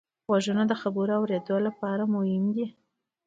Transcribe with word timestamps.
غوږونه 0.27 0.63
د 0.67 0.73
خبرو 0.81 1.13
اورېدلو 1.19 1.57
لپاره 1.67 2.03
مهم 2.13 2.43
دي 2.55 2.67